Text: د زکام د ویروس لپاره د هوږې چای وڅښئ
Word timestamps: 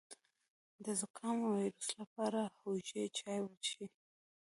د 0.85 0.87
زکام 0.99 1.35
د 1.43 1.45
ویروس 1.55 1.89
لپاره 2.01 2.39
د 2.43 2.49
هوږې 2.59 3.03
چای 3.17 3.39
وڅښئ 3.41 3.87